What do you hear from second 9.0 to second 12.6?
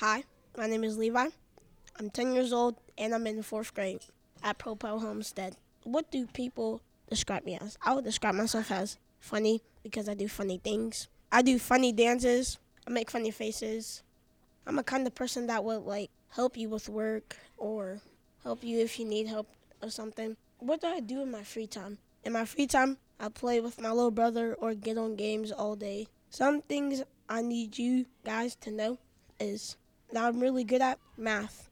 funny because I do funny things. I do funny dances.